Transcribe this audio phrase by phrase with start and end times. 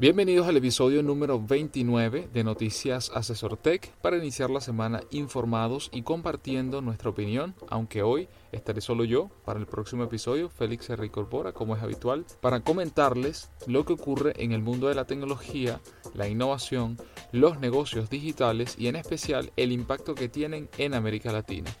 [0.00, 6.02] Bienvenidos al episodio número 29 de Noticias Asesor Tech para iniciar la semana informados y
[6.02, 11.50] compartiendo nuestra opinión, aunque hoy estaré solo yo para el próximo episodio, Félix se reincorpora
[11.50, 15.80] como es habitual, para comentarles lo que ocurre en el mundo de la tecnología,
[16.14, 16.96] la innovación,
[17.32, 21.72] los negocios digitales y en especial el impacto que tienen en América Latina.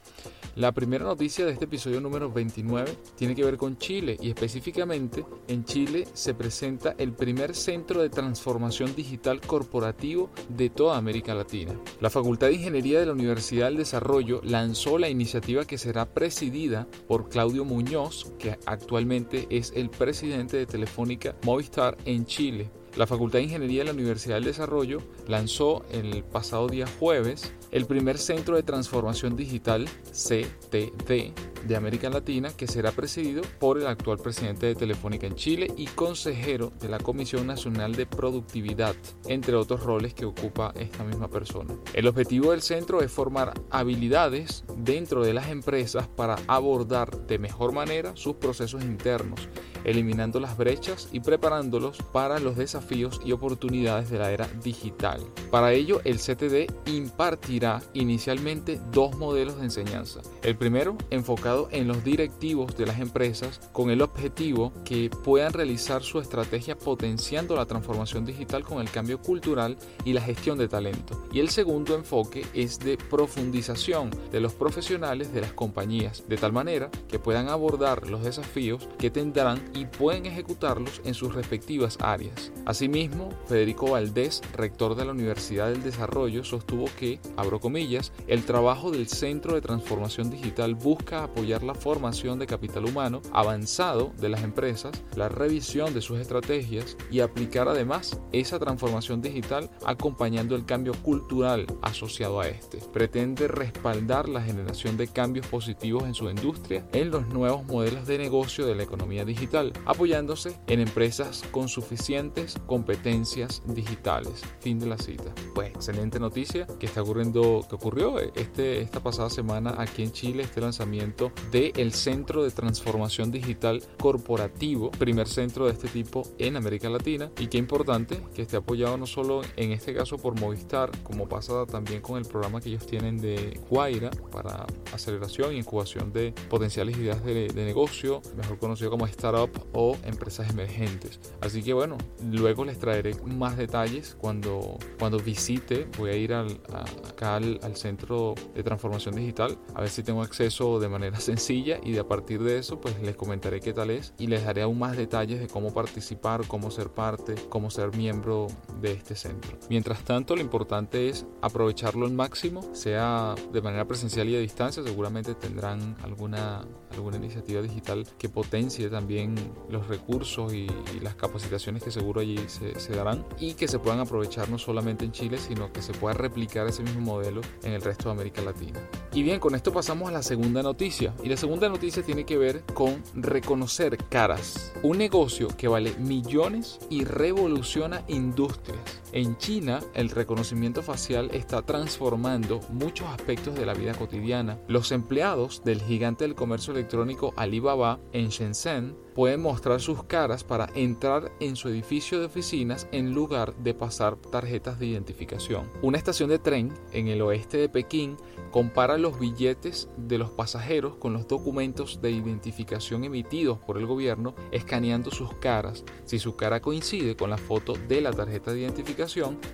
[0.58, 5.24] La primera noticia de este episodio número 29 tiene que ver con Chile y específicamente
[5.46, 11.78] en Chile se presenta el primer centro de transformación digital corporativo de toda América Latina.
[12.00, 16.88] La Facultad de Ingeniería de la Universidad del Desarrollo lanzó la iniciativa que será presidida
[17.06, 22.68] por Claudio Muñoz, que actualmente es el presidente de Telefónica Movistar en Chile.
[22.96, 27.86] La Facultad de Ingeniería de la Universidad del Desarrollo lanzó el pasado día jueves el
[27.86, 31.32] primer centro de transformación digital CTD
[31.66, 35.86] de América Latina que será presidido por el actual presidente de Telefónica en Chile y
[35.86, 38.94] consejero de la Comisión Nacional de Productividad,
[39.26, 41.74] entre otros roles que ocupa esta misma persona.
[41.94, 47.72] El objetivo del centro es formar habilidades dentro de las empresas para abordar de mejor
[47.72, 49.48] manera sus procesos internos
[49.84, 55.20] eliminando las brechas y preparándolos para los desafíos y oportunidades de la era digital.
[55.50, 57.57] Para ello, el CTD impartirá
[57.94, 60.20] inicialmente dos modelos de enseñanza.
[60.42, 66.02] El primero, enfocado en los directivos de las empresas con el objetivo que puedan realizar
[66.02, 71.26] su estrategia potenciando la transformación digital con el cambio cultural y la gestión de talento.
[71.32, 76.52] Y el segundo enfoque es de profundización de los profesionales de las compañías, de tal
[76.52, 82.52] manera que puedan abordar los desafíos que tendrán y pueden ejecutarlos en sus respectivas áreas.
[82.66, 87.18] Asimismo, Federico Valdés, rector de la Universidad del Desarrollo, sostuvo que,
[87.48, 92.84] abro comillas, el trabajo del Centro de Transformación Digital busca apoyar la formación de capital
[92.84, 99.22] humano avanzado de las empresas, la revisión de sus estrategias y aplicar además esa transformación
[99.22, 102.78] digital acompañando el cambio cultural asociado a este.
[102.92, 108.18] Pretende respaldar la generación de cambios positivos en su industria en los nuevos modelos de
[108.18, 114.42] negocio de la economía digital apoyándose en empresas con suficientes competencias digitales.
[114.60, 115.32] Fin de la cita.
[115.54, 117.37] Pues excelente noticia que está ocurriendo,
[117.68, 123.30] que ocurrió este, esta pasada semana aquí en Chile, este lanzamiento del Centro de Transformación
[123.30, 128.56] Digital Corporativo, primer centro de este tipo en América Latina y qué importante que esté
[128.56, 132.70] apoyado no solo en este caso por Movistar, como pasa también con el programa que
[132.70, 138.58] ellos tienen de Guaira para aceleración e incubación de potenciales ideas de, de negocio, mejor
[138.58, 141.20] conocido como Startup o empresas emergentes.
[141.40, 141.96] Así que bueno,
[142.32, 145.88] luego les traeré más detalles cuando, cuando visite.
[145.98, 146.60] Voy a ir al,
[147.08, 151.92] acá al, centro de transformación digital a ver si tengo acceso de manera sencilla y
[151.92, 154.78] de a partir de eso pues les comentaré qué tal es y les daré aún
[154.78, 158.48] más detalles de cómo participar, cómo ser parte, cómo ser miembro
[158.80, 159.58] de este centro.
[159.68, 164.82] Mientras tanto, lo importante es aprovecharlo al máximo, sea de manera presencial y a distancia.
[164.82, 166.62] Seguramente tendrán alguna,
[166.92, 169.34] alguna iniciativa digital que potencie también
[169.68, 170.66] los recursos y,
[171.02, 175.12] las capacitaciones que seguro allí se, darán y que se puedan aprovechar no solamente en
[175.12, 178.80] Chile, sino que se pueda replicar ese mismo modelo en el resto de América Latina.
[179.12, 181.14] Y bien, con esto pasamos a la segunda noticia.
[181.22, 184.72] Y la segunda noticia tiene que ver con reconocer caras.
[184.82, 189.02] Un negocio que vale millones y revoluciona industrias.
[189.12, 194.58] En China, el reconocimiento facial está transformando muchos aspectos de la vida cotidiana.
[194.68, 200.68] Los empleados del gigante del comercio electrónico Alibaba en Shenzhen pueden mostrar sus caras para
[200.74, 205.68] entrar en su edificio de oficinas en lugar de pasar tarjetas de identificación.
[205.82, 208.16] Una estación de tren en el oeste de Pekín
[208.52, 214.34] compara los billetes de los pasajeros con los documentos de identificación emitidos por el gobierno
[214.52, 215.84] escaneando sus caras.
[216.04, 218.97] Si su cara coincide con la foto de la tarjeta de identificación,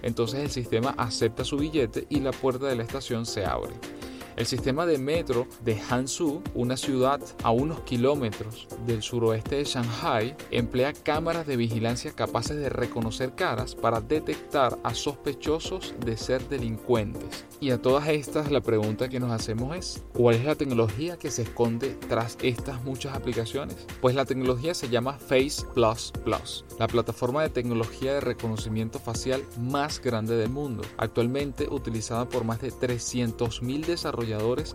[0.02, 3.75] entonces el sistema acepta su billete y la puerta de la estación se abre.
[4.36, 10.36] El sistema de metro de Hangzhou, una ciudad a unos kilómetros del suroeste de Shanghai,
[10.50, 17.44] emplea cámaras de vigilancia capaces de reconocer caras para detectar a sospechosos de ser delincuentes.
[17.60, 21.30] Y a todas estas la pregunta que nos hacemos es, ¿cuál es la tecnología que
[21.30, 23.87] se esconde tras estas muchas aplicaciones?
[24.00, 29.44] Pues la tecnología se llama Face Plus Plus, la plataforma de tecnología de reconocimiento facial
[29.60, 34.24] más grande del mundo, actualmente utilizada por más de 300.000 desarrolladores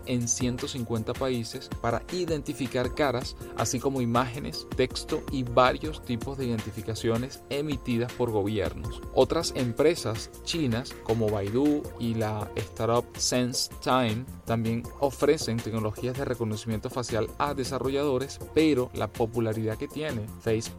[0.06, 7.42] en 150 países para identificar caras, así como imágenes, texto y varios tipos de identificaciones
[7.50, 9.00] emitidas por gobiernos.
[9.14, 17.28] Otras empresas chinas como Baidu y la startup SenseTime también ofrecen tecnologías de reconocimiento facial
[17.38, 20.70] a desarrolladores, pero la popularidad que tiene Face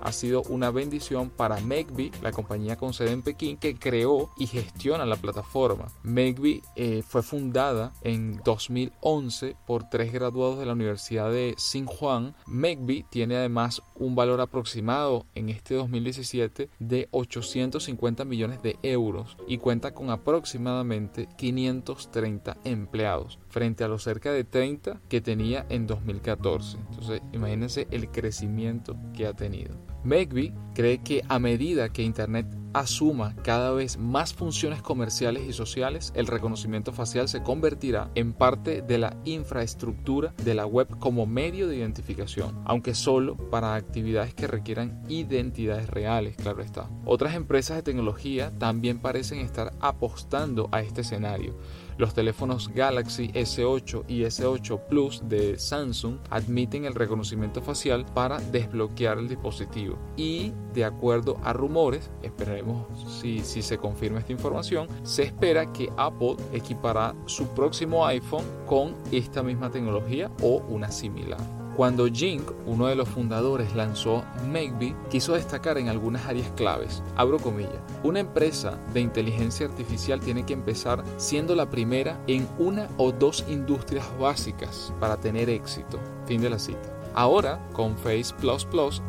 [0.00, 4.46] ha sido una bendición para Megby, la compañía con sede en Pekín que creó y
[4.46, 5.86] gestiona la plataforma.
[6.02, 12.34] Megby eh, fue fundada en 2011 por tres graduados de la Universidad de Xinjiang.
[12.46, 19.58] Megby tiene además un valor aproximado en este 2017 de 850 millones de euros y
[19.58, 26.78] cuenta con aproximadamente 530 empleados frente a los cerca de 30 que tenía en 2014.
[26.90, 29.74] Entonces, imagínense el crecimiento que ha tenido.
[30.04, 36.12] Megby cree que a medida que Internet asuma cada vez más funciones comerciales y sociales,
[36.14, 41.68] el reconocimiento facial se convertirá en parte de la infraestructura de la web como medio
[41.68, 46.88] de identificación, aunque solo para actividades que requieran identidades reales, claro está.
[47.04, 51.56] Otras empresas de tecnología también parecen estar apostando a este escenario.
[51.98, 59.18] Los teléfonos Galaxy S8 y S8 Plus de Samsung admiten el reconocimiento facial para desbloquear
[59.18, 62.86] el dispositivo y de acuerdo a rumores, esperaremos
[63.20, 68.94] si, si se confirma esta información, se espera que Apple equipará su próximo iPhone con
[69.10, 71.57] esta misma tecnología o una similar.
[71.78, 77.04] Cuando Jing, uno de los fundadores, lanzó Maybe, quiso destacar en algunas áreas claves.
[77.14, 77.78] Abro comillas.
[78.02, 83.44] Una empresa de inteligencia artificial tiene que empezar siendo la primera en una o dos
[83.48, 86.00] industrias básicas para tener éxito.
[86.26, 86.97] Fin de la cita.
[87.20, 88.32] Ahora, con Face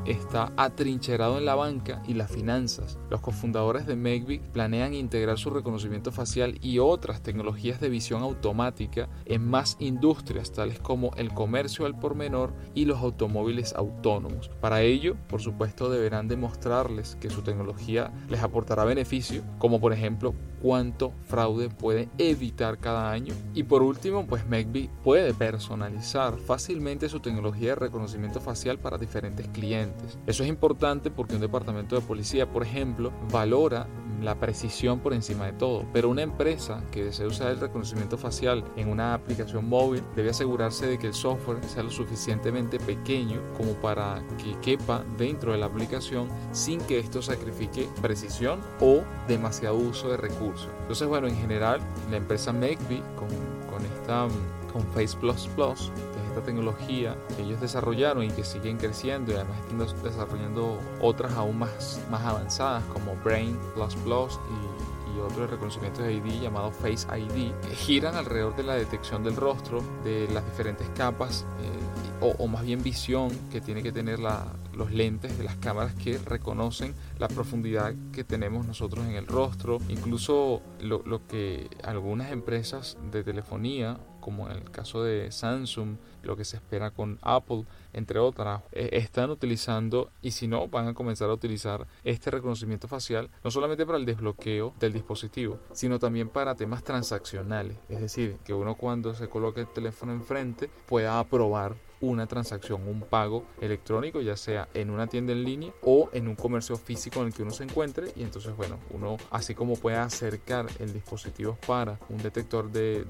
[0.08, 2.98] está atrincherado en la banca y las finanzas.
[3.12, 9.10] Los cofundadores de Megvik planean integrar su reconocimiento facial y otras tecnologías de visión automática
[9.26, 14.50] en más industrias, tales como el comercio al por menor y los automóviles autónomos.
[14.60, 20.34] Para ello, por supuesto, deberán demostrarles que su tecnología les aportará beneficio, como por ejemplo
[20.62, 23.34] cuánto fraude puede evitar cada año.
[23.54, 29.48] Y por último, pues Megby puede personalizar fácilmente su tecnología de reconocimiento facial para diferentes
[29.50, 30.18] clientes.
[30.28, 33.88] Eso es importante porque un departamento de policía, por ejemplo, valora
[34.22, 35.86] la precisión por encima de todo.
[35.94, 40.88] Pero una empresa que desea usar el reconocimiento facial en una aplicación móvil debe asegurarse
[40.88, 45.68] de que el software sea lo suficientemente pequeño como para que quepa dentro de la
[45.68, 50.49] aplicación sin que esto sacrifique precisión o demasiado uso de recursos.
[50.81, 51.80] Entonces, bueno, en general,
[52.10, 53.30] la empresa Makeby con,
[53.69, 54.28] con esta
[54.72, 55.92] con Face Plus Plus
[56.30, 61.60] esta tecnología que ellos desarrollaron y que siguen creciendo y además están desarrollando otras aún
[61.60, 66.72] más, más avanzadas como Brain Plus Plus y, y otro de reconocimiento de ID llamado
[66.72, 72.22] Face ID, que giran alrededor de la detección del rostro, de las diferentes capas eh,
[72.22, 74.45] o, o, más bien visión que tiene que tener la,
[74.80, 79.80] los lentes de las cámaras que reconocen la profundidad que tenemos nosotros en el rostro,
[79.90, 86.46] incluso lo, que algunas empresas de telefonía como en el caso de Samsung, lo que
[86.46, 91.30] se espera con Apple, entre otras, eh, están utilizando y si no, van a comenzar
[91.30, 96.56] a utilizar este reconocimiento facial no solamente para el desbloqueo del dispositivo, sino también para
[96.56, 97.78] temas transaccionales.
[97.90, 103.02] Es decir, que uno cuando se coloque el teléfono enfrente pueda aprobar una transacción, un
[103.02, 107.28] pago electrónico, ya sea en una tienda en línea o en un comercio físico en
[107.28, 108.12] el que uno se encuentre.
[108.16, 113.06] Y entonces, bueno, uno así como puede acercar el dispositivo para un detector de,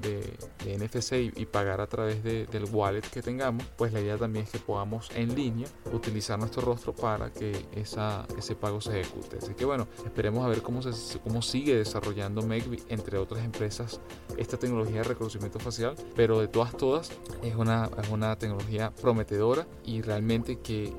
[0.64, 4.50] NFC y, pagar a través de, del wallet que tengamos, pues la idea también es
[4.50, 9.38] que podamos en línea utilizar nuestro rostro para que esa, ese pago se ejecute.
[9.38, 14.00] Así que bueno, esperemos a ver cómo, se, cómo sigue desarrollando Megby, entre otras empresas,
[14.36, 17.10] esta tecnología de reconocimiento facial, pero de todas, todas,
[17.42, 20.94] es una, es una tecnología prometedora y realmente que,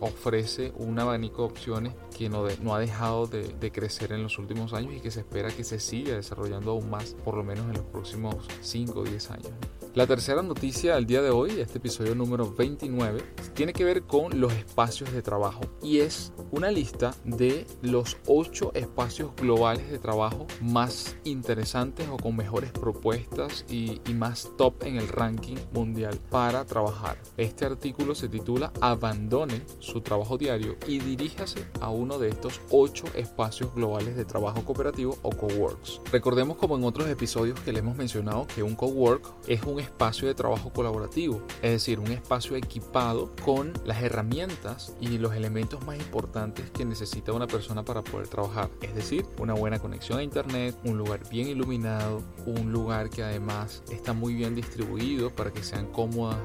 [0.00, 4.94] ofrece un abanico de opciones que no, ha dejado de, crecer en los últimos años
[4.94, 7.84] y que se espera que se siga desarrollando aún más, por lo menos en los
[7.84, 9.50] próximos 5 o 10 años.
[9.94, 13.22] La tercera noticia del día de hoy, este episodio número 29,
[13.54, 18.72] tiene que ver con los espacios de trabajo y es una lista de los 8
[18.74, 24.96] espacios globales de trabajo más interesantes o con mejores propuestas y, y más top en
[24.96, 27.18] el ranking mundial para trabajar.
[27.38, 33.04] Este artículo se titula Abandone su trabajo diario y diríjase a uno de estos 8
[33.16, 36.00] espacios globales de trabajo cooperativo o coworks.
[36.12, 40.28] Recordemos como en otros episodios que le hemos mencionado que un cowork es un espacio
[40.28, 45.98] de trabajo colaborativo, es decir, un espacio equipado con las herramientas y los elementos más
[45.98, 50.76] importantes que necesita una persona para poder trabajar, es decir, una buena conexión a internet,
[50.84, 55.86] un lugar bien iluminado, un lugar que además está muy bien distribuido para que sean
[55.86, 56.38] cómodas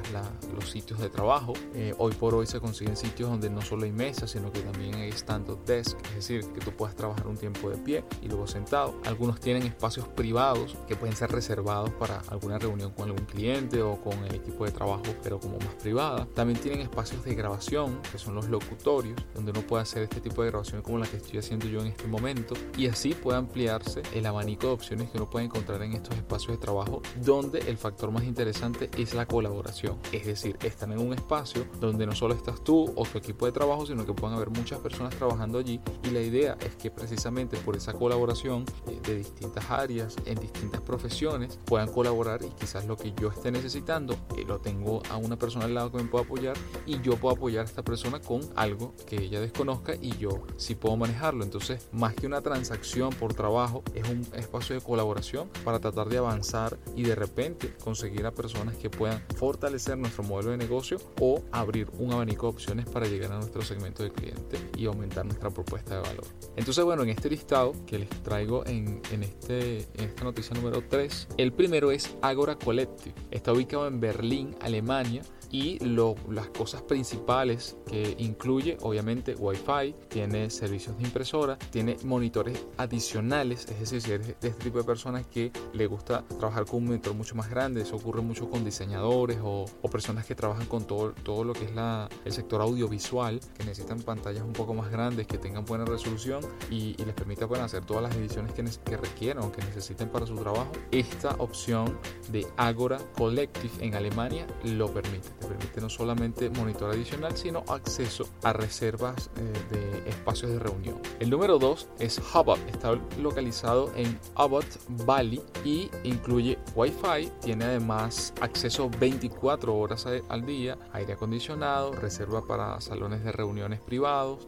[0.56, 1.53] los sitios de trabajo.
[1.75, 4.96] Eh, hoy por hoy se consiguen sitios donde no solo hay mesas, sino que también
[4.96, 8.48] hay stand-up desk, es decir, que tú puedas trabajar un tiempo de pie y luego
[8.48, 8.96] sentado.
[9.05, 14.01] Algunos tienen espacios privados que pueden ser reservados para alguna reunión con algún cliente o
[14.01, 16.27] con el equipo de trabajo, pero como más privada.
[16.34, 20.43] También tienen espacios de grabación, que son los locutorios, donde uno puede hacer este tipo
[20.43, 22.53] de grabación como la que estoy haciendo yo en este momento.
[22.77, 26.53] Y así puede ampliarse el abanico de opciones que uno puede encontrar en estos espacios
[26.53, 29.98] de trabajo, donde el factor más interesante es la colaboración.
[30.12, 33.51] Es decir, están en un espacio donde no solo estás tú o tu equipo de
[33.51, 35.80] trabajo, sino que pueden haber muchas personas trabajando allí.
[36.04, 40.82] Y la idea es que precisamente por esa colaboración eh, de distintas áreas, en distintas
[40.82, 45.38] profesiones, puedan colaborar y quizás lo que yo esté necesitando, eh, lo tengo a una
[45.38, 48.42] persona al lado que me pueda apoyar y yo puedo apoyar a esta persona con
[48.56, 51.44] algo que ella desconozca y yo sí puedo manejarlo.
[51.44, 56.18] Entonces, más que una transacción por trabajo, es un espacio de colaboración para tratar de
[56.18, 61.42] avanzar y de repente conseguir a personas que puedan fortalecer nuestro modelo de negocio o
[61.52, 65.50] abrir un abanico de opciones para llegar a nuestro segmento de cliente y aumentar nuestra
[65.50, 66.26] propuesta de valor.
[66.56, 70.84] Entonces, bueno, en este listado que les traigo en, en, este, en esta noticia número
[70.88, 73.16] 3, el primero es Agora Collective.
[73.32, 75.22] Está ubicado en Berlín, Alemania
[75.52, 82.66] y lo, las cosas principales que incluye obviamente Wi-Fi, tiene servicios de impresora, tiene monitores
[82.78, 86.78] adicionales, es decir, si eres de este tipo de personas que le gusta trabajar con
[86.78, 90.68] un monitor mucho más grande, eso ocurre mucho con diseñadores o, o personas que trabajan
[90.68, 94.74] con todo, todo lo que es la, el sector audiovisual, que necesitan pantallas un poco
[94.74, 98.53] más grandes, que tengan buena resolución y, y les permita pueden hacer todas las ediciones
[98.53, 100.72] que, que requieran o que necesiten para su trabajo.
[100.91, 101.98] Esta opción
[102.32, 108.53] de Agora Collective en Alemania lo permite permite no solamente monitor adicional, sino acceso a
[108.53, 111.00] reservas eh, de espacios de reunión.
[111.20, 114.65] El número 2 es Hubot, está localizado en Abbott
[115.06, 122.80] Valley y incluye Wi-Fi, tiene además acceso 24 horas al día, aire acondicionado, reserva para
[122.82, 124.46] salones de reuniones privados,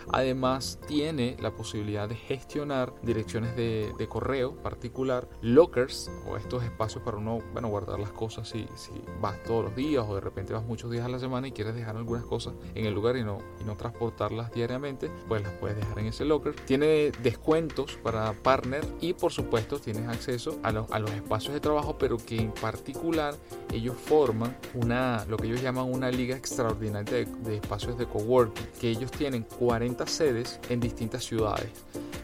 [0.54, 7.04] además tiene la posibilidad de gestionar direcciones de, de correo particular, lockers o estos espacios
[7.04, 10.54] para uno bueno, guardar las cosas si, si vas todos los días o de repente
[10.54, 13.24] vas muchos días a la semana y quieres dejar algunas cosas en el lugar y
[13.24, 16.56] no, y no transportarlas diariamente, pues las puedes dejar en ese locker.
[16.56, 21.60] Tiene descuentos para partner y por supuesto tienes acceso a, los, a los espacios de
[21.60, 23.36] trabajo, pero que en particular
[23.72, 28.68] ellos forman una, lo que ellos llaman una liga extraordinaria de, de espacios de coworking,
[28.80, 31.70] que ellos tienen 40 sedes en distintas ciudades.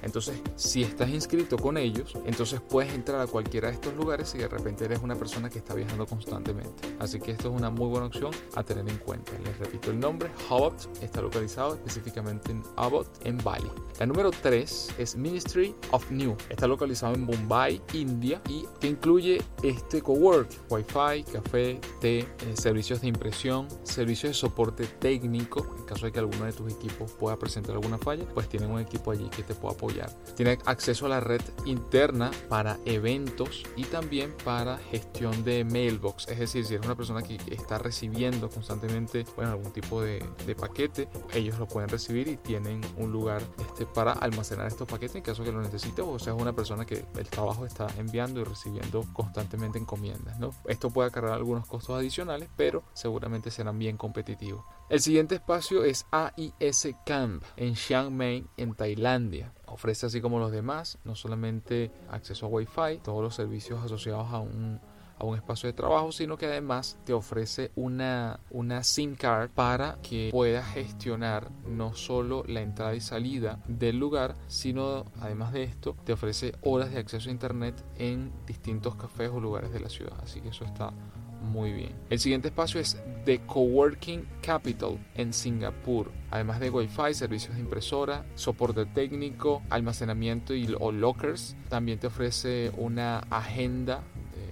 [0.02, 4.40] Entonces, si estás inscrito con ellos, entonces puedes entrar a cualquiera de estos lugares y
[4.40, 6.96] de repente eres una persona que está viajando constantemente.
[7.00, 9.32] Así que esto es una muy buena opción a tener en cuenta.
[9.44, 13.70] Les repito el nombre, Hobot está localizado específicamente en Abbott, en Bali.
[14.00, 16.36] La número 3 es Ministry of New.
[16.50, 23.02] Está localizado en Mumbai, India y que incluye este cowork, Wi-Fi, café, té, eh, servicios
[23.02, 25.76] de impresión, servicios de soporte técnico.
[25.78, 28.80] En caso de que alguno de tus equipos pueda presentar alguna falla, pues tienen un
[28.80, 29.89] equipo allí que te pueda apoyar.
[30.36, 36.28] Tiene acceso a la red interna para eventos y también para gestión de mailbox.
[36.28, 40.20] Es decir, si eres una persona que está recibiendo constantemente bueno, algún tipo de,
[40.60, 45.22] paquete, ellos lo pueden recibir y tienen un lugar este, para almacenar estos paquetes en
[45.22, 49.06] caso que lo necesite o sea una persona que el trabajo está enviando y recibiendo
[49.14, 50.40] constantemente encomiendas.
[50.40, 50.54] ¿no?
[50.66, 54.64] Esto puede acarrear algunos costos adicionales, pero seguramente serán bien competitivos.
[54.90, 59.54] El siguiente espacio es AIS Camp en Chiang Mai, en Tailandia.
[59.72, 64.40] Ofrece así como los demás, no solamente acceso a Wi-Fi, todos los servicios asociados a
[64.40, 64.80] un
[65.20, 69.98] a un espacio de trabajo, sino que además te ofrece una, una SIM card para
[70.02, 75.96] que puedas gestionar no solo la entrada y salida del lugar, sino además de esto
[76.06, 80.18] te ofrece horas de acceso a internet en distintos cafés o lugares de la ciudad.
[80.24, 80.94] Así que eso está
[81.42, 81.92] muy bien.
[82.10, 86.12] El siguiente espacio es The Coworking Capital en Singapur.
[86.32, 92.72] Además de Wi-Fi, servicios de impresora, soporte técnico, almacenamiento y o lockers, también te ofrece
[92.78, 94.04] una agenda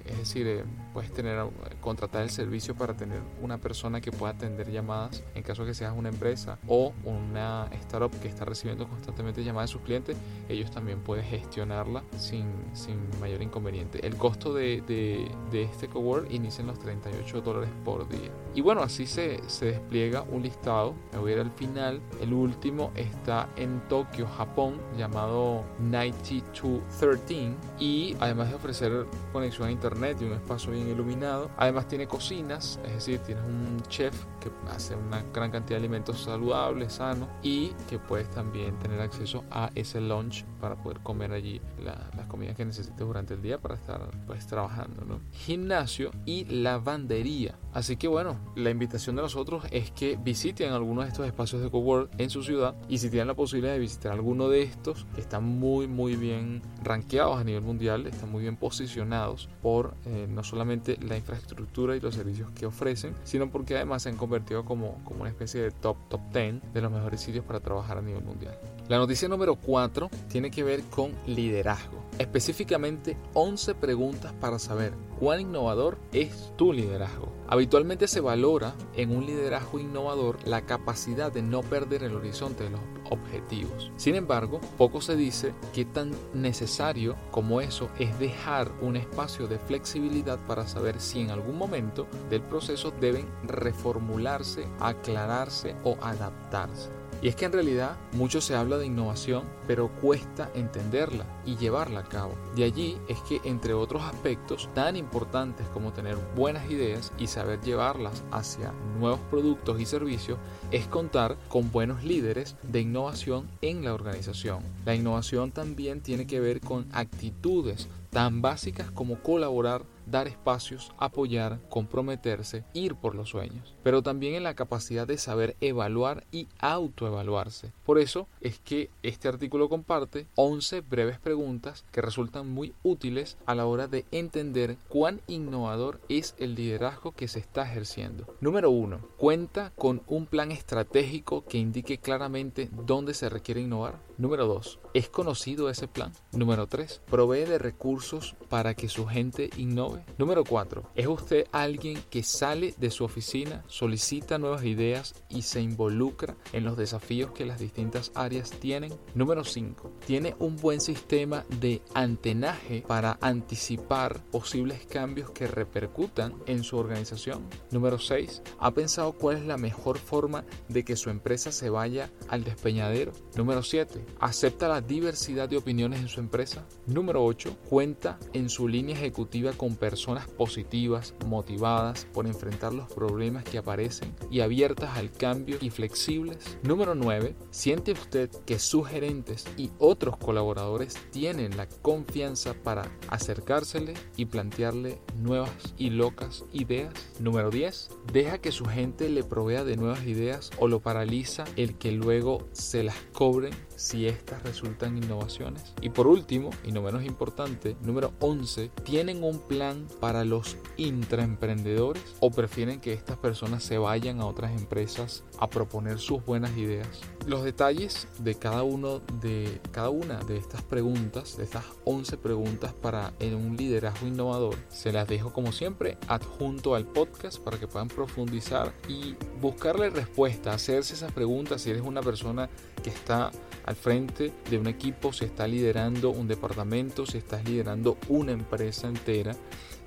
[0.09, 0.63] es decir, eh,
[0.97, 1.37] puedes tener,
[1.79, 5.93] contratar el servicio para tener una persona que pueda atender llamadas en caso que seas
[5.95, 10.17] una empresa o una startup que está recibiendo constantemente llamadas de sus clientes,
[10.49, 14.03] ellos también pueden gestionarla sin, sin mayor inconveniente.
[14.07, 18.31] El costo de, de, de este cowork inicia en los 38 dólares por día.
[18.55, 20.95] Y bueno, así se, se despliega un listado.
[21.13, 22.01] Me voy a ir al final.
[22.19, 30.17] El último está en Tokio, Japón, llamado 9213 y además de ofrecer conexión a internet
[30.21, 34.95] y un espacio bien iluminado, además tiene cocinas, es decir, tienes un chef que hace
[34.95, 40.01] una gran cantidad de alimentos saludables, sanos y que puedes también tener acceso a ese
[40.01, 44.47] lunch para poder comer allí las comidas que necesites durante el día para estar pues
[44.47, 45.19] trabajando, ¿no?
[45.31, 47.55] Gimnasio y lavandería.
[47.73, 51.69] Así que bueno, la invitación de nosotros es que visiten algunos de estos espacios de
[51.69, 55.21] cowork en su ciudad y si tienen la posibilidad de visitar alguno de estos que
[55.21, 60.43] están muy muy bien rankeados a nivel mundial, están muy bien posicionados por eh, no
[60.43, 65.03] solamente la infraestructura y los servicios que ofrecen, sino porque además se han convertido como,
[65.03, 68.23] como una especie de top top 10 de los mejores sitios para trabajar a nivel
[68.23, 68.57] mundial.
[68.87, 72.05] La noticia número 4 tiene que ver con liderazgo.
[72.19, 77.31] Específicamente 11 preguntas para saber cuán innovador es tu liderazgo.
[77.47, 82.71] Habitualmente se valora en un liderazgo innovador la capacidad de no perder el horizonte de
[82.71, 83.91] los objetivos.
[83.95, 89.59] Sin embargo, poco se dice que tan necesario como eso es dejar un espacio de
[89.59, 96.96] flexibilidad para saber si en algún momento del proceso deben reformularse, aclararse o adaptarse.
[97.21, 102.01] Y es que en realidad mucho se habla de innovación, pero cuesta entenderla y llevarla
[102.01, 102.35] a cabo.
[102.55, 107.59] De allí es que entre otros aspectos tan importantes como tener buenas ideas y saber
[107.61, 110.37] llevarlas hacia nuevos productos y servicios,
[110.71, 114.59] es contar con buenos líderes de innovación en la organización.
[114.85, 121.59] La innovación también tiene que ver con actitudes tan básicas como colaborar, dar espacios, apoyar,
[121.69, 127.71] comprometerse, ir por los sueños, pero también en la capacidad de saber evaluar y autoevaluarse.
[127.85, 133.55] Por eso es que este artículo comparte 11 breves preguntas que resultan muy útiles a
[133.55, 138.35] la hora de entender cuán innovador es el liderazgo que se está ejerciendo.
[138.41, 138.99] Número 1.
[139.17, 144.06] Cuenta con un plan estratégico que indique claramente dónde se requiere innovar.
[144.17, 144.79] Número 2.
[144.95, 146.11] ¿Es conocido ese plan?
[146.31, 147.03] Número 3.
[147.05, 150.03] ¿Provee de recursos para que su gente innove?
[150.17, 150.91] Número 4.
[150.95, 156.65] ¿Es usted alguien que sale de su oficina, solicita nuevas ideas y se involucra en
[156.65, 158.91] los desafíos que las distintas áreas tienen?
[159.13, 159.91] Número 5.
[160.07, 167.47] ¿Tiene un buen sistema de antenaje para anticipar posibles cambios que repercutan en su organización?
[167.69, 168.41] Número 6.
[168.57, 173.11] ¿Ha pensado cuál es la mejor forma de que su empresa se vaya al despeñadero?
[173.35, 174.06] Número 7.
[174.19, 176.65] ¿Acepta la diversidad de opiniones en su empresa?
[176.85, 177.57] Número 8.
[177.69, 184.15] ¿Cuenta en su línea ejecutiva con personas positivas, motivadas por enfrentar los problemas que aparecen
[184.31, 186.57] y abiertas al cambio y flexibles?
[186.63, 187.35] Número 9.
[187.51, 194.99] ¿Siente usted que sus gerentes y otros colaboradores tienen la confianza para acercársele y plantearle
[195.17, 196.93] nuevas y locas ideas?
[197.19, 197.89] Número 10.
[198.11, 202.47] ¿Deja que su gente le provea de nuevas ideas o lo paraliza el que luego
[202.51, 205.73] se las cobren si estas resultan innovaciones.
[205.81, 212.03] Y por último, y no menos importante, número 11, ¿tienen un plan para los intraemprendedores
[212.19, 216.87] o prefieren que estas personas se vayan a otras empresas a proponer sus buenas ideas?
[217.25, 222.73] Los detalles de cada uno de cada una de estas preguntas, de estas 11 preguntas
[222.73, 227.67] para en un liderazgo innovador, se las dejo como siempre adjunto al podcast para que
[227.67, 232.49] puedan profundizar y buscarle respuesta, hacerse esas preguntas si eres una persona
[232.81, 233.31] que está
[233.67, 238.87] al frente de un equipo, si estás liderando un departamento, si estás liderando una empresa
[238.87, 239.35] entera,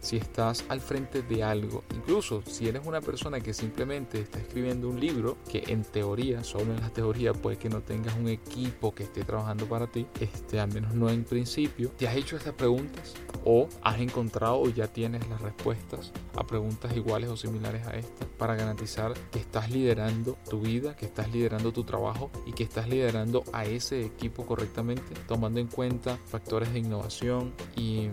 [0.00, 4.88] si estás al frente de algo, incluso si eres una persona que simplemente está escribiendo
[4.88, 8.94] un libro, que en teoría, solo en la teoría puede que no tengas un equipo
[8.94, 12.54] que esté trabajando para ti, este, al menos no en principio, ¿te has hecho estas
[12.54, 13.14] preguntas?
[13.44, 18.28] ¿O has encontrado o ya tienes las respuestas a preguntas iguales o similares a estas
[18.38, 22.88] para garantizar que estás liderando tu vida, que estás liderando tu trabajo y que estás
[22.88, 28.08] liderando a ese equipo correctamente, tomando en cuenta factores de innovación y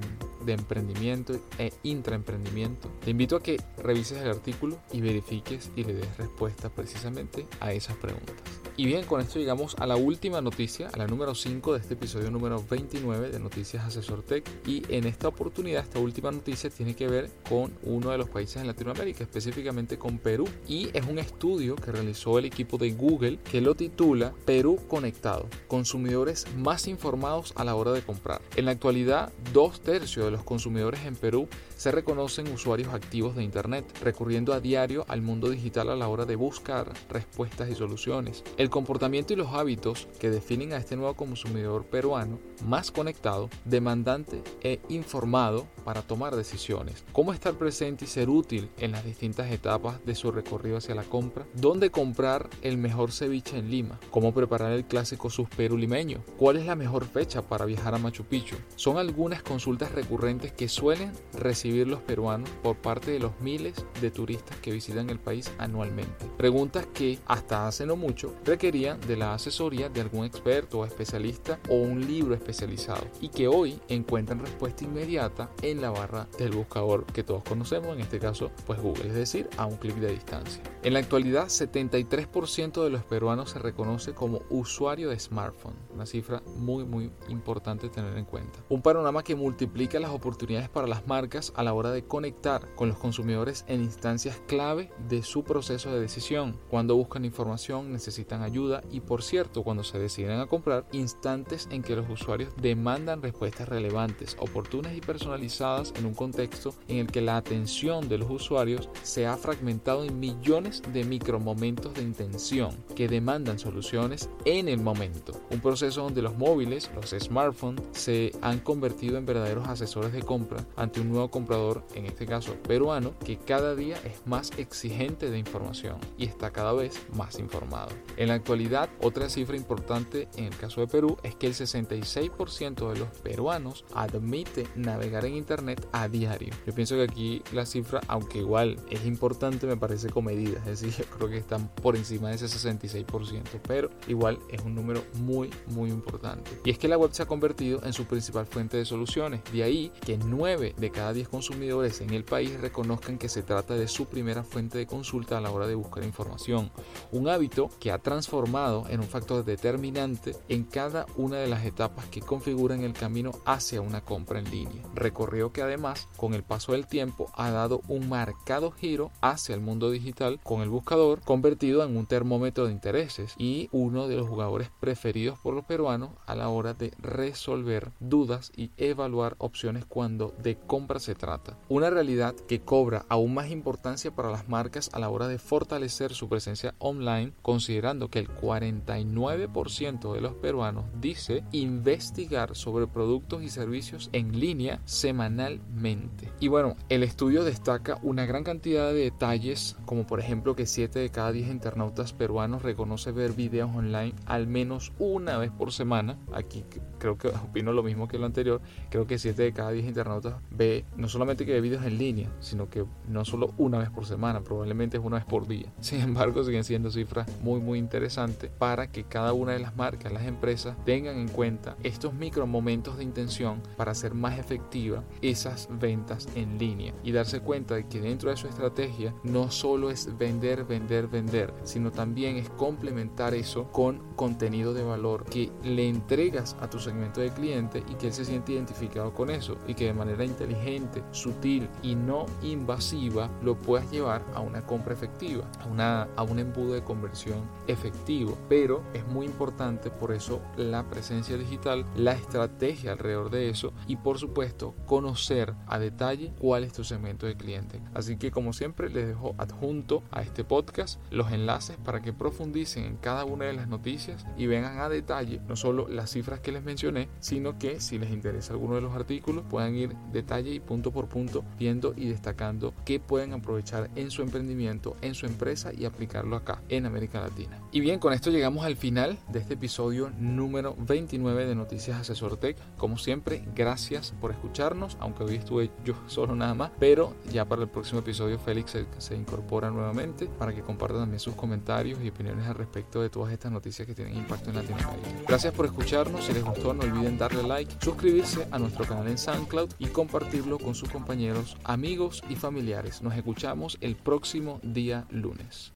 [0.48, 2.90] de emprendimiento e intraemprendimiento.
[3.04, 7.74] Te invito a que revises el artículo y verifiques y le des respuesta precisamente a
[7.74, 8.36] esas preguntas.
[8.80, 11.96] Y bien, con esto llegamos a la última noticia, a la número 5 de este
[11.96, 14.48] episodio número 29 de Noticias Asesor Tech.
[14.68, 18.58] Y en esta oportunidad, esta última noticia tiene que ver con uno de los países
[18.58, 20.48] en Latinoamérica, específicamente con Perú.
[20.68, 25.48] Y es un estudio que realizó el equipo de Google que lo titula Perú Conectado,
[25.68, 28.44] consumidores más informados a la hora de comprar.
[28.58, 33.44] En la actualidad, dos tercios de los consumidores en Perú se reconocen usuarios activos de
[33.44, 38.44] Internet, recurriendo a diario al mundo digital a la hora de buscar respuestas y soluciones.
[38.58, 44.42] El comportamiento y los hábitos que definen a este nuevo consumidor peruano más conectado, demandante
[44.62, 47.06] e informado para tomar decisiones.
[47.14, 51.04] Cómo estar presente y ser útil en las distintas etapas de su recorrido hacia la
[51.04, 51.46] compra.
[51.54, 54.00] Dónde comprar el mejor ceviche en Lima.
[54.10, 56.24] Cómo preparar el clásico suspero limeño.
[56.38, 58.56] ¿Cuál es la mejor fecha para viajar a Machu Picchu?
[58.76, 64.12] Son algunas consultas recurrentes que suelen recibir los peruanos por parte de los miles de
[64.12, 66.26] turistas que visitan el país anualmente.
[66.38, 71.60] Preguntas que hasta hace no mucho requerían de la asesoría de algún experto o especialista
[71.70, 77.06] o un libro especializado y que hoy encuentran respuesta inmediata en la barra del buscador
[77.06, 80.62] que todos conocemos, en este caso pues Google, es decir, a un clic de distancia.
[80.84, 86.42] En la actualidad, 73% de los peruanos se reconoce como usuario de smartphone, una cifra
[86.56, 88.60] muy muy importante tener en cuenta.
[88.70, 92.88] Un panorama que multiplica las oportunidades para las marcas a la hora de conectar con
[92.88, 96.58] los consumidores en instancias clave de su proceso de decisión.
[96.70, 101.82] Cuando buscan información, necesitan ayuda y por cierto cuando se deciden a comprar, instantes en
[101.82, 107.22] que los usuarios demandan respuestas relevantes, oportunas y personalizadas en un contexto en el que
[107.22, 113.08] la atención de los usuarios se ha fragmentado en millones de micromomentos de intención que
[113.08, 115.34] demandan soluciones en el momento.
[115.50, 120.66] Un proceso donde los móviles, los smartphones, se han convertido en verdaderos asesores de compra
[120.76, 125.40] ante un nuevo comprador, en este caso peruano, que cada día es más exigente de
[125.40, 127.90] información y está cada vez más informado.
[128.18, 132.92] En la actualidad, otra cifra importante en el caso de Perú es que el 66%
[132.92, 136.54] de los peruanos admite navegar en Internet a diario.
[136.66, 140.60] Yo pienso que aquí la cifra, aunque igual es importante, me parece comedida.
[140.66, 145.02] Es decir, creo que están por encima de ese 66%, pero igual es un número
[145.22, 146.52] muy, muy importante.
[146.66, 149.42] Y es que la web se ha convertido en su principal fuente de soluciones.
[149.54, 153.76] De ahí que 9 de cada 10 consumidores en el país reconozcan que se trata
[153.76, 156.72] de su primera fuente de consulta a la hora de buscar información.
[157.12, 162.06] Un hábito que ha transformado en un factor determinante en cada una de las etapas
[162.08, 164.82] que configuran el camino hacia una compra en línea.
[164.96, 169.62] Recorrido que además con el paso del tiempo ha dado un marcado giro hacia el
[169.62, 174.28] mundo digital con el buscador convertido en un termómetro de intereses y uno de los
[174.28, 180.34] jugadores preferidos por los peruanos a la hora de resolver dudas y evaluar opciones cuando
[180.42, 181.27] de compra se trata.
[181.70, 186.14] Una realidad que cobra aún más importancia para las marcas a la hora de fortalecer
[186.14, 193.50] su presencia online considerando que el 49% de los peruanos dice investigar sobre productos y
[193.50, 196.32] servicios en línea semanalmente.
[196.40, 201.00] Y bueno, el estudio destaca una gran cantidad de detalles, como por ejemplo que 7
[201.00, 206.18] de cada 10 internautas peruanos reconoce ver videos online al menos una vez por semana.
[206.34, 206.64] Aquí
[207.00, 208.62] creo que opino lo mismo que lo anterior.
[208.90, 212.30] Creo que 7 de cada 10 internautas ve no solamente que ve videos en línea,
[212.42, 215.74] sino que no solo una vez por semana, probablemente es una vez por día.
[215.80, 220.14] Sin embargo, siguen siendo cifras muy muy interesante para que cada una de las marcas,
[220.14, 225.68] las empresas, tengan en cuenta estos micro momentos de intención para hacer más efectiva esas
[225.72, 230.16] ventas en línea y darse cuenta de que dentro de su estrategia no solo es
[230.20, 236.56] vender, vender, vender, sino también es complementar eso con contenido de valor que le entregas
[236.60, 239.86] a tu segmento de cliente y que él se siente identificado con eso y que
[239.86, 245.66] de manera inteligente, sutil y no invasiva lo puedas llevar a una compra efectiva, a,
[245.68, 251.38] una, a un embudo de conversión efectivo, pero es muy importante por eso la presencia
[251.38, 256.84] digital, la estrategia alrededor de eso y por supuesto conocer a detalle cuál es tu
[256.84, 257.82] segmento de cliente.
[257.94, 262.86] Así que como siempre les dejo adjunto a este podcast los enlaces para que profundicen
[262.86, 266.52] en cada una de las noticias y vengan a detalle no solo las cifras que
[266.52, 270.60] les mencioné, sino que si les interesa alguno de los artículos puedan ir detalle y
[270.88, 275.72] punto por punto viendo y destacando qué pueden aprovechar en su emprendimiento, en su empresa
[275.74, 277.60] y aplicarlo acá en América Latina.
[277.72, 282.38] Y bien, con esto llegamos al final de este episodio número 29 de Noticias Asesor
[282.38, 282.58] Tech.
[282.78, 287.64] Como siempre, gracias por escucharnos, aunque hoy estuve yo solo nada más, pero ya para
[287.64, 292.48] el próximo episodio Félix se, incorpora nuevamente para que comparta también sus comentarios y opiniones
[292.48, 295.10] al respecto de todas estas noticias que tienen impacto en Latinoamérica.
[295.28, 299.18] Gracias por escucharnos, si les gustó no olviden darle like, suscribirse a nuestro canal en
[299.18, 303.02] SoundCloud y compartirlo con sus compañeros, amigos y familiares.
[303.02, 305.66] Nos escuchamos el próximo día lunes.